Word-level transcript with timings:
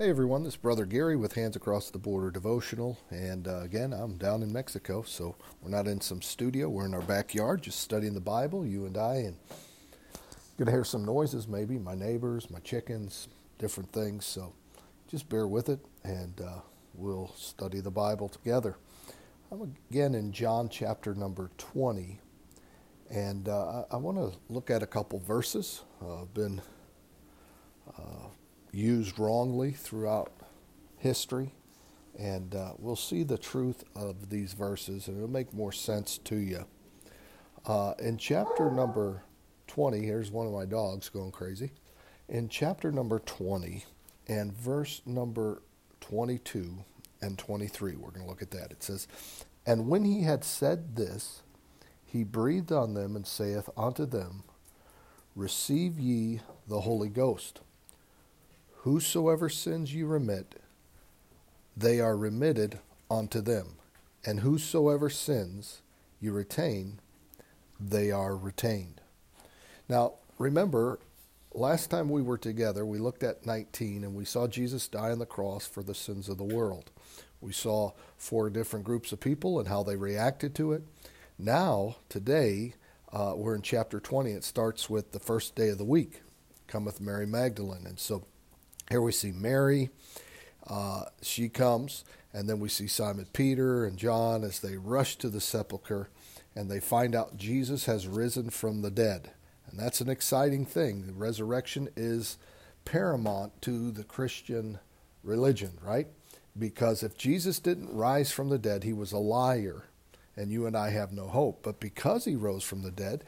Hey 0.00 0.08
everyone, 0.08 0.44
this 0.44 0.54
is 0.54 0.56
Brother 0.56 0.86
Gary 0.86 1.14
with 1.14 1.34
Hands 1.34 1.54
Across 1.54 1.90
the 1.90 1.98
Border 1.98 2.30
Devotional, 2.30 2.98
and 3.10 3.46
uh, 3.46 3.60
again, 3.60 3.92
I'm 3.92 4.16
down 4.16 4.42
in 4.42 4.50
Mexico, 4.50 5.02
so 5.02 5.36
we're 5.60 5.68
not 5.68 5.86
in 5.86 6.00
some 6.00 6.22
studio. 6.22 6.70
We're 6.70 6.86
in 6.86 6.94
our 6.94 7.02
backyard, 7.02 7.60
just 7.60 7.80
studying 7.80 8.14
the 8.14 8.20
Bible, 8.22 8.64
you 8.64 8.86
and 8.86 8.96
I, 8.96 9.16
and 9.16 9.36
you're 10.56 10.64
gonna 10.64 10.70
hear 10.70 10.84
some 10.84 11.04
noises, 11.04 11.46
maybe 11.46 11.76
my 11.78 11.94
neighbors, 11.94 12.48
my 12.48 12.60
chickens, 12.60 13.28
different 13.58 13.92
things. 13.92 14.24
So 14.24 14.54
just 15.06 15.28
bear 15.28 15.46
with 15.46 15.68
it, 15.68 15.80
and 16.02 16.40
uh, 16.40 16.60
we'll 16.94 17.34
study 17.36 17.80
the 17.80 17.90
Bible 17.90 18.30
together. 18.30 18.78
I'm 19.52 19.76
again 19.90 20.14
in 20.14 20.32
John 20.32 20.70
chapter 20.70 21.14
number 21.14 21.50
20, 21.58 22.18
and 23.10 23.50
uh, 23.50 23.82
I, 23.90 23.96
I 23.96 23.96
want 23.96 24.16
to 24.16 24.38
look 24.48 24.70
at 24.70 24.82
a 24.82 24.86
couple 24.86 25.18
verses. 25.18 25.82
Uh, 26.02 26.22
I've 26.22 26.32
been 26.32 26.62
uh, 27.98 28.28
used 28.72 29.18
wrongly 29.18 29.72
throughout 29.72 30.32
history. 30.98 31.54
And 32.18 32.54
uh, 32.54 32.72
we'll 32.78 32.96
see 32.96 33.22
the 33.22 33.38
truth 33.38 33.84
of 33.94 34.30
these 34.30 34.52
verses, 34.52 35.08
and 35.08 35.16
it'll 35.16 35.30
make 35.30 35.54
more 35.54 35.72
sense 35.72 36.18
to 36.18 36.36
you. 36.36 36.66
Uh, 37.66 37.94
in 37.98 38.18
chapter 38.18 38.70
number 38.70 39.22
20, 39.68 40.04
here's 40.04 40.30
one 40.30 40.46
of 40.46 40.52
my 40.52 40.64
dogs 40.64 41.08
going 41.08 41.30
crazy. 41.30 41.70
In 42.28 42.48
chapter 42.48 42.90
number 42.92 43.20
20 43.20 43.84
and 44.28 44.52
verse 44.52 45.02
number 45.06 45.62
22 46.00 46.84
and 47.22 47.38
23, 47.38 47.96
we're 47.96 48.10
going 48.10 48.22
to 48.22 48.28
look 48.28 48.42
at 48.42 48.50
that. 48.50 48.70
It 48.70 48.82
says, 48.82 49.06
And 49.66 49.88
when 49.88 50.04
he 50.04 50.22
had 50.22 50.44
said 50.44 50.96
this, 50.96 51.42
he 52.04 52.24
breathed 52.24 52.72
on 52.72 52.94
them 52.94 53.14
and 53.14 53.26
saith 53.26 53.68
unto 53.76 54.04
them, 54.04 54.42
Receive 55.36 55.98
ye 55.98 56.40
the 56.66 56.80
Holy 56.80 57.08
Ghost. 57.08 57.60
Whosoever 58.84 59.50
sins 59.50 59.92
you 59.92 60.06
remit, 60.06 60.54
they 61.76 62.00
are 62.00 62.16
remitted 62.16 62.78
unto 63.10 63.42
them. 63.42 63.76
And 64.24 64.40
whosoever 64.40 65.10
sins 65.10 65.82
you 66.18 66.32
retain, 66.32 67.00
they 67.78 68.10
are 68.10 68.34
retained. 68.34 69.02
Now, 69.86 70.14
remember, 70.38 70.98
last 71.52 71.90
time 71.90 72.08
we 72.08 72.22
were 72.22 72.38
together, 72.38 72.86
we 72.86 72.96
looked 72.96 73.22
at 73.22 73.44
19 73.44 74.02
and 74.02 74.14
we 74.14 74.24
saw 74.24 74.46
Jesus 74.46 74.88
die 74.88 75.10
on 75.10 75.18
the 75.18 75.26
cross 75.26 75.66
for 75.66 75.82
the 75.82 75.94
sins 75.94 76.30
of 76.30 76.38
the 76.38 76.44
world. 76.44 76.90
We 77.42 77.52
saw 77.52 77.92
four 78.16 78.48
different 78.48 78.86
groups 78.86 79.12
of 79.12 79.20
people 79.20 79.58
and 79.58 79.68
how 79.68 79.82
they 79.82 79.96
reacted 79.96 80.54
to 80.54 80.72
it. 80.72 80.84
Now, 81.38 81.96
today, 82.08 82.76
uh, 83.12 83.34
we're 83.36 83.56
in 83.56 83.62
chapter 83.62 84.00
20. 84.00 84.30
It 84.30 84.44
starts 84.44 84.88
with 84.88 85.12
the 85.12 85.20
first 85.20 85.54
day 85.54 85.68
of 85.68 85.76
the 85.76 85.84
week, 85.84 86.22
cometh 86.66 86.98
Mary 86.98 87.26
Magdalene. 87.26 87.86
And 87.86 87.98
so 87.98 88.24
here 88.90 89.00
we 89.00 89.12
see 89.12 89.32
Mary. 89.32 89.90
Uh, 90.66 91.04
she 91.22 91.48
comes, 91.48 92.04
and 92.32 92.48
then 92.48 92.60
we 92.60 92.68
see 92.68 92.86
Simon 92.86 93.26
Peter 93.32 93.84
and 93.84 93.96
John 93.96 94.44
as 94.44 94.60
they 94.60 94.76
rush 94.76 95.16
to 95.16 95.28
the 95.28 95.40
sepulchre 95.40 96.08
and 96.54 96.70
they 96.70 96.80
find 96.80 97.14
out 97.14 97.36
Jesus 97.36 97.86
has 97.86 98.08
risen 98.08 98.50
from 98.50 98.82
the 98.82 98.90
dead. 98.90 99.30
And 99.70 99.78
that's 99.78 100.00
an 100.00 100.08
exciting 100.08 100.66
thing. 100.66 101.06
The 101.06 101.12
resurrection 101.12 101.88
is 101.96 102.38
paramount 102.84 103.62
to 103.62 103.90
the 103.90 104.04
Christian 104.04 104.78
religion, 105.22 105.78
right? 105.82 106.08
Because 106.58 107.02
if 107.02 107.16
Jesus 107.16 107.60
didn't 107.60 107.94
rise 107.94 108.32
from 108.32 108.48
the 108.48 108.58
dead, 108.58 108.82
he 108.82 108.92
was 108.92 109.12
a 109.12 109.18
liar, 109.18 109.84
and 110.36 110.50
you 110.50 110.66
and 110.66 110.76
I 110.76 110.90
have 110.90 111.12
no 111.12 111.28
hope. 111.28 111.60
But 111.62 111.78
because 111.78 112.24
he 112.24 112.34
rose 112.34 112.64
from 112.64 112.82
the 112.82 112.90
dead, 112.90 113.22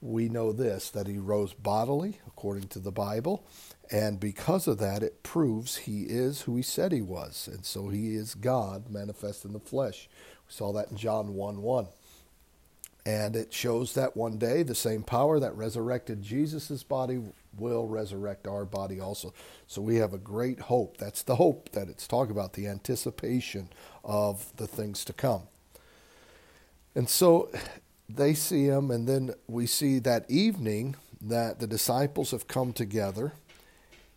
we 0.00 0.28
know 0.28 0.52
this 0.52 0.90
that 0.90 1.06
he 1.06 1.18
rose 1.18 1.52
bodily, 1.52 2.18
according 2.26 2.68
to 2.68 2.78
the 2.78 2.92
Bible, 2.92 3.46
and 3.90 4.18
because 4.18 4.66
of 4.66 4.78
that, 4.78 5.02
it 5.02 5.22
proves 5.22 5.76
he 5.76 6.02
is 6.02 6.42
who 6.42 6.56
he 6.56 6.62
said 6.62 6.92
he 6.92 7.02
was. 7.02 7.48
And 7.50 7.64
so 7.64 7.88
he 7.88 8.14
is 8.14 8.34
God 8.34 8.90
manifest 8.90 9.44
in 9.44 9.52
the 9.52 9.60
flesh. 9.60 10.08
We 10.46 10.52
saw 10.52 10.72
that 10.72 10.90
in 10.90 10.96
John 10.96 11.34
1 11.34 11.62
1. 11.62 11.88
And 13.04 13.36
it 13.36 13.52
shows 13.52 13.94
that 13.94 14.16
one 14.16 14.36
day 14.36 14.64
the 14.64 14.74
same 14.74 15.04
power 15.04 15.38
that 15.38 15.56
resurrected 15.56 16.22
Jesus' 16.22 16.82
body 16.82 17.20
will 17.56 17.86
resurrect 17.86 18.48
our 18.48 18.64
body 18.64 18.98
also. 18.98 19.32
So 19.68 19.80
we 19.80 19.96
have 19.96 20.12
a 20.12 20.18
great 20.18 20.58
hope. 20.58 20.96
That's 20.96 21.22
the 21.22 21.36
hope 21.36 21.70
that 21.70 21.88
it's 21.88 22.08
talking 22.08 22.32
about, 22.32 22.54
the 22.54 22.66
anticipation 22.66 23.68
of 24.04 24.52
the 24.56 24.66
things 24.66 25.04
to 25.04 25.12
come. 25.12 25.42
And 26.96 27.08
so 27.08 27.50
they 28.08 28.34
see 28.34 28.64
him, 28.64 28.90
and 28.90 29.08
then 29.08 29.34
we 29.46 29.66
see 29.66 29.98
that 30.00 30.30
evening 30.30 30.96
that 31.20 31.58
the 31.58 31.66
disciples 31.66 32.30
have 32.30 32.46
come 32.46 32.72
together 32.72 33.32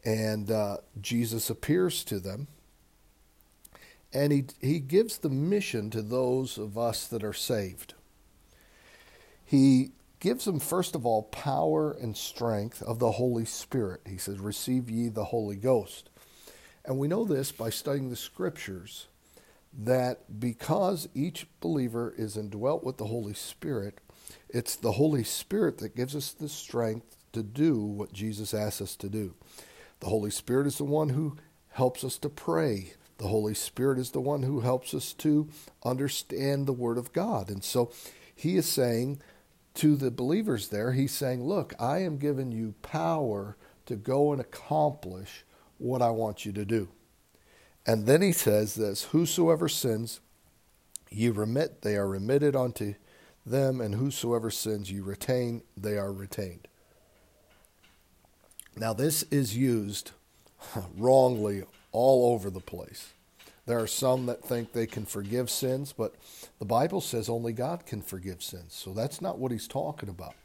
and 0.04 0.50
uh, 0.50 0.78
Jesus 1.02 1.50
appears 1.50 2.04
to 2.06 2.20
them. 2.20 2.48
And 4.12 4.32
he, 4.32 4.46
he 4.60 4.80
gives 4.80 5.18
the 5.18 5.30
mission 5.30 5.90
to 5.92 6.02
those 6.02 6.58
of 6.58 6.78
us 6.78 7.06
that 7.08 7.24
are 7.24 7.34
saved. 7.34 7.94
He 9.46 9.92
gives 10.20 10.46
them, 10.46 10.60
first 10.60 10.96
of 10.96 11.06
all, 11.06 11.24
power 11.24 11.92
and 11.92 12.18
strength 12.18 12.82
of 12.82 13.00
the 13.00 13.14
Holy 13.14 13.46
Spirit. 13.46 14.02
He 14.08 14.18
says, 14.18 14.40
Receive 14.40 14.90
ye 14.90 15.10
the 15.10 15.26
Holy 15.26 15.56
Ghost. 15.56 16.10
And 16.86 16.98
we 16.98 17.08
know 17.08 17.24
this 17.24 17.52
by 17.52 17.70
studying 17.70 18.10
the 18.10 18.16
scriptures 18.16 19.08
that 19.74 20.40
because 20.40 21.08
each 21.14 21.48
believer 21.60 22.14
is 22.18 22.38
indwelt 22.38 22.84
with 22.84 22.98
the 22.98 23.06
Holy 23.06 23.34
Spirit, 23.34 24.00
it's 24.50 24.76
the 24.76 24.94
Holy 24.94 25.24
Spirit 25.24 25.78
that 25.80 25.96
gives 25.96 26.16
us 26.16 26.32
the 26.32 26.50
strength 26.50 27.18
to 27.34 27.44
do 27.44 27.78
what 27.80 28.14
Jesus 28.14 28.54
asks 28.54 28.82
us 28.82 28.96
to 28.98 29.10
do. 29.10 29.36
The 30.00 30.08
Holy 30.08 30.32
Spirit 30.32 30.68
is 30.68 30.78
the 30.78 30.86
one 30.86 31.10
who 31.10 31.38
helps 31.70 32.04
us 32.04 32.18
to 32.20 32.30
pray. 32.30 32.94
The 33.18 33.28
Holy 33.28 33.54
Spirit 33.54 34.00
is 34.00 34.12
the 34.12 34.22
one 34.22 34.44
who 34.44 34.62
helps 34.62 34.94
us 34.94 35.14
to 35.14 35.50
understand 35.84 36.66
the 36.66 36.74
Word 36.74 36.98
of 36.98 37.14
God. 37.14 37.50
And 37.50 37.64
so 37.64 37.92
he 38.34 38.56
is 38.56 38.68
saying 38.68 39.22
to 39.76 39.96
the 39.96 40.12
believers 40.12 40.70
there, 40.70 40.94
he's 40.94 41.12
saying, 41.12 41.44
Look, 41.44 41.74
I 41.80 42.00
am 42.00 42.18
giving 42.18 42.52
you 42.52 42.74
power 42.82 43.58
to 43.86 43.96
go 43.96 44.32
and 44.32 44.42
accomplish 44.42 45.46
what 45.78 46.02
I 46.02 46.10
want 46.10 46.46
you 46.46 46.52
to 46.54 46.66
do. 46.66 46.90
And 47.90 48.06
then 48.06 48.22
he 48.22 48.34
says 48.34 48.76
this 48.76 49.06
Whosoever 49.06 49.68
sins 49.68 50.20
you 51.10 51.34
remit, 51.34 51.82
they 51.82 51.96
are 51.96 52.08
remitted 52.08 52.56
unto 52.56 52.94
them, 53.48 53.82
and 53.82 53.96
whosoever 53.96 54.52
sins 54.52 54.92
you 54.92 55.02
retain, 55.02 55.64
they 55.76 55.98
are 55.98 56.14
retained. 56.14 56.68
Now, 58.78 58.94
this 58.94 59.24
is 59.32 59.58
used 59.58 60.12
wrongly 60.98 61.64
all 61.92 62.32
over 62.32 62.52
the 62.52 62.60
place. 62.60 63.14
There 63.66 63.80
are 63.80 63.88
some 63.88 64.28
that 64.28 64.44
think 64.44 64.72
they 64.72 64.86
can 64.86 65.08
forgive 65.08 65.50
sins, 65.50 65.92
but 65.92 66.14
the 66.60 66.66
Bible 66.66 67.02
says 67.02 67.28
only 67.28 67.54
God 67.54 67.88
can 67.88 68.04
forgive 68.04 68.44
sins. 68.44 68.76
So 68.76 68.94
that's 68.94 69.20
not 69.20 69.40
what 69.40 69.52
he's 69.52 69.68
talking 69.68 70.10
about. 70.10 70.36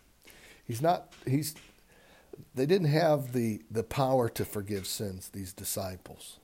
He's 0.66 0.80
not, 0.80 1.12
he's, 1.26 1.54
they 2.54 2.64
didn't 2.64 2.88
have 2.88 3.34
the, 3.34 3.60
the 3.70 3.82
power 3.82 4.30
to 4.30 4.46
forgive 4.46 4.86
sins, 4.86 5.28
these 5.28 5.52
disciples. 5.52 6.38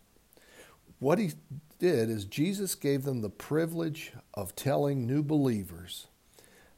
What 1.00 1.18
he 1.18 1.32
did 1.78 2.10
is 2.10 2.26
Jesus 2.26 2.74
gave 2.74 3.04
them 3.04 3.22
the 3.22 3.30
privilege 3.30 4.12
of 4.34 4.54
telling 4.54 5.06
new 5.06 5.22
believers 5.22 6.06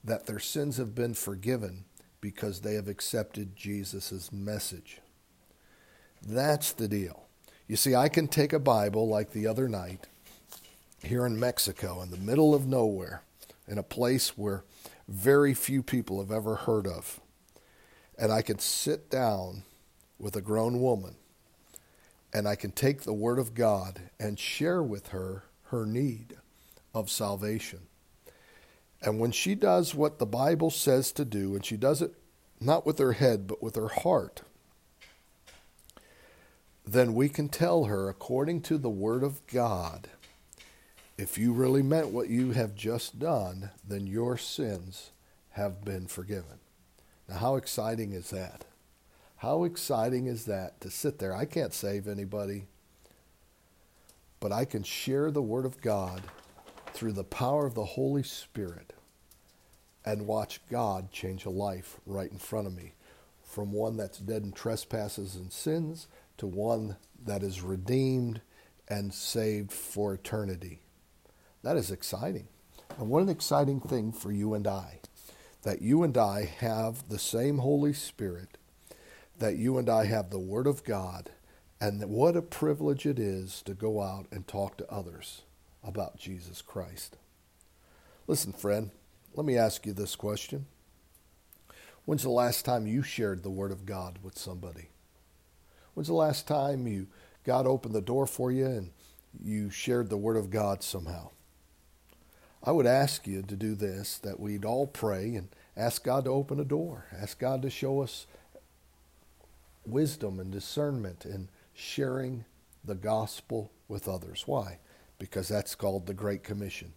that 0.05 0.27
their 0.27 0.38
sins 0.38 0.77
have 0.77 0.94
been 0.94 1.15
forgiven 1.15 1.84
because 2.21 2.60
they 2.60 2.75
have 2.75 2.87
accepted 2.87 3.56
Jesus' 3.56 4.31
message. 4.33 5.00
That's 6.25 6.72
the 6.72 6.87
deal. 6.87 7.25
You 7.66 7.75
see, 7.75 7.97
I 7.97 8.09
can 8.09 8.28
take 8.28 8.53
a 8.53 8.60
Bible 8.60 9.09
like 9.09 9.33
the 9.33 9.49
other 9.49 9.69
night 9.69 10.06
here 11.03 11.27
in 11.27 11.39
Mexico, 11.39 12.00
in 12.00 12.12
the 12.12 12.16
middle 12.16 12.54
of 12.54 12.65
nowhere, 12.66 13.22
in 13.66 13.77
a 13.77 13.83
place 13.83 14.39
where 14.39 14.62
very 15.09 15.53
few 15.53 15.83
people 15.83 16.21
have 16.21 16.31
ever 16.31 16.54
heard 16.54 16.87
of, 16.87 17.21
and 18.16 18.31
I 18.31 18.43
can 18.43 18.60
sit 18.60 19.10
down 19.10 19.65
with 20.19 20.37
a 20.37 20.41
grown 20.41 20.81
woman 20.81 21.16
and 22.32 22.48
I 22.48 22.54
can 22.54 22.70
take 22.72 23.03
the 23.03 23.12
Word 23.12 23.38
of 23.38 23.54
God 23.54 24.01
and 24.18 24.39
share 24.39 24.83
with 24.83 25.09
her 25.09 25.45
her 25.65 25.86
need 25.86 26.36
of 26.95 27.10
salvation. 27.10 27.80
And 29.01 29.18
when 29.18 29.33
she 29.33 29.54
does 29.54 29.95
what 29.95 30.18
the 30.18 30.27
Bible 30.27 30.71
says 30.71 31.12
to 31.12 31.24
do, 31.24 31.54
and 31.54 31.65
she 31.65 31.77
does 31.77 32.03
it 32.03 32.15
not 32.60 32.86
with 32.86 32.98
her 32.98 33.12
head, 33.12 33.47
but 33.47 33.62
with 33.62 33.74
her 33.74 33.89
heart, 33.89 34.42
then 36.86 37.15
we 37.15 37.28
can 37.28 37.48
tell 37.48 37.84
her, 37.84 38.09
according 38.09 38.60
to 38.62 38.78
the 38.78 38.91
Word 38.91 39.22
of 39.22 39.45
God, 39.47 40.09
if 41.18 41.36
you 41.39 41.53
really 41.53 41.83
meant 41.83 42.09
what 42.09 42.28
you 42.28 42.53
have 42.53 42.74
just 42.74 43.18
done, 43.18 43.71
then 43.86 44.06
your 44.06 44.36
sins 44.36 45.10
have 45.51 45.84
been 45.84 46.06
forgiven. 46.06 46.59
Now, 47.28 47.36
how 47.36 47.56
exciting 47.56 48.12
is 48.12 48.30
that? 48.30 48.65
How 49.42 49.65
exciting 49.65 50.28
is 50.28 50.44
that 50.44 50.80
to 50.83 50.89
sit 50.89 51.18
there? 51.18 51.34
I 51.34 51.47
can't 51.47 51.74
save 51.74 52.06
anybody, 52.06 52.66
but 54.39 54.53
I 54.53 54.65
can 54.65 54.84
share 54.84 55.33
the 55.33 55.42
Word 55.42 55.66
of 55.66 55.80
God 55.80 56.22
through 56.94 57.15
the 57.15 57.24
power 57.24 57.66
of 57.66 57.74
the 57.74 57.84
Holy 57.84 58.22
Spirit 58.22 58.92
and 60.04 60.28
watch 60.28 60.60
God 60.71 61.10
change 61.10 61.44
a 61.44 61.50
life 61.50 61.98
right 62.06 62.30
in 62.30 62.39
front 62.39 62.68
of 62.68 62.77
me 62.77 62.94
from 63.42 63.72
one 63.72 63.97
that's 63.97 64.18
dead 64.18 64.44
in 64.44 64.53
trespasses 64.53 65.34
and 65.34 65.53
sins 65.53 66.06
to 66.39 66.47
one 66.47 66.94
that 67.24 67.42
is 67.42 67.62
redeemed 67.62 68.42
and 68.86 69.12
saved 69.12 69.72
for 69.72 70.15
eternity. 70.15 70.83
That 71.65 71.77
is 71.77 71.91
exciting. 71.91 72.47
And 72.97 73.09
what 73.09 73.24
an 73.24 73.28
exciting 73.28 73.80
thing 73.80 74.12
for 74.12 74.30
you 74.30 74.54
and 74.54 74.68
I 74.68 75.00
that 75.62 75.83
you 75.83 76.04
and 76.04 76.16
I 76.16 76.44
have 76.44 77.09
the 77.09 77.18
same 77.18 77.59
Holy 77.59 77.92
Spirit, 77.92 78.56
that 79.42 79.56
you 79.56 79.77
and 79.77 79.91
I 79.91 80.04
have 80.04 80.30
the 80.30 80.39
Word 80.39 80.68
of 80.68 80.84
God, 80.84 81.30
and 81.80 82.00
what 82.09 82.36
a 82.36 82.42
privilege 82.42 83.06
it 83.06 83.18
is 83.18 83.60
to 83.62 83.74
go 83.74 84.00
out 84.00 84.27
and 84.30 84.47
talk 84.47 84.77
to 84.77 84.89
others 84.89 85.42
about 85.83 86.16
Jesus 86.16 86.62
Christ. 86.62 87.16
Listen, 88.28 88.53
friend, 88.53 88.92
let 89.34 89.44
me 89.44 89.59
ask 89.59 89.84
you 89.84 89.92
this 89.92 90.15
question. 90.15 90.66
When's 92.04 92.22
the 92.22 92.30
last 92.30 92.65
time 92.65 92.86
you 92.86 93.03
shared 93.03 93.42
the 93.42 93.50
Word 93.50 93.72
of 93.72 93.84
God 93.84 94.21
with 94.22 94.39
somebody? 94.39 94.91
When's 95.94 96.06
the 96.06 96.15
last 96.15 96.47
time 96.47 96.86
you 96.86 97.09
God 97.42 97.66
opened 97.66 97.97
the 97.97 98.00
door 98.00 98.28
for 98.28 98.53
you 98.53 98.66
and 98.66 98.91
you 99.42 99.71
shared 99.71 100.09
the 100.09 100.16
Word 100.16 100.36
of 100.36 100.50
God 100.50 100.84
somehow? 100.84 101.30
I 102.62 102.71
would 102.71 102.86
ask 102.86 103.27
you 103.27 103.42
to 103.42 103.56
do 103.56 103.74
this 103.74 104.18
that 104.18 104.39
we'd 104.39 104.65
all 104.65 104.86
pray 104.86 105.34
and 105.34 105.48
ask 105.77 106.04
God 106.04 106.27
to 106.27 106.30
open 106.30 106.60
a 106.60 106.65
door, 106.65 107.06
ask 107.21 107.41
God 107.41 107.60
to 107.62 107.71
show 107.71 108.03
us 108.03 108.27
wisdom 109.86 110.38
and 110.40 110.50
discernment 110.50 111.24
in 111.24 111.48
sharing 111.74 112.44
the 112.84 112.94
gospel 112.94 113.70
with 113.88 114.08
others. 114.08 114.44
Why? 114.46 114.78
Because 115.18 115.48
that's 115.48 115.74
called 115.74 116.06
the 116.06 116.14
Great 116.14 116.42
Commission. 116.42 116.92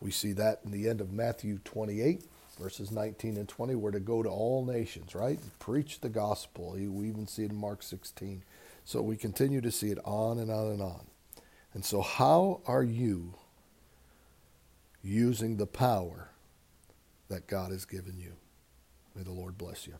We 0.00 0.10
see 0.10 0.32
that 0.32 0.60
in 0.64 0.70
the 0.70 0.88
end 0.88 1.00
of 1.00 1.12
Matthew 1.12 1.58
28, 1.64 2.24
verses 2.60 2.90
19 2.90 3.36
and 3.36 3.48
20. 3.48 3.74
We're 3.74 3.90
to 3.90 4.00
go 4.00 4.22
to 4.22 4.28
all 4.28 4.64
nations, 4.64 5.14
right? 5.14 5.38
Preach 5.58 6.00
the 6.00 6.08
gospel. 6.08 6.72
We 6.72 7.08
even 7.08 7.26
see 7.26 7.44
it 7.44 7.50
in 7.50 7.56
Mark 7.56 7.82
16. 7.82 8.42
So 8.84 9.02
we 9.02 9.16
continue 9.16 9.60
to 9.60 9.70
see 9.70 9.90
it 9.90 9.98
on 10.04 10.38
and 10.38 10.50
on 10.50 10.68
and 10.68 10.82
on. 10.82 11.06
And 11.74 11.84
so, 11.84 12.00
how 12.00 12.62
are 12.66 12.82
you 12.82 13.34
using 15.02 15.56
the 15.56 15.66
power 15.66 16.28
that 17.28 17.46
God 17.46 17.70
has 17.70 17.84
given 17.84 18.18
you. 18.18 18.32
May 19.14 19.22
the 19.22 19.32
Lord 19.32 19.58
bless 19.58 19.86
you. 19.86 19.94